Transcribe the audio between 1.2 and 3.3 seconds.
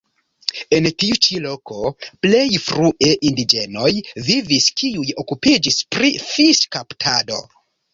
ĉi loko plej frue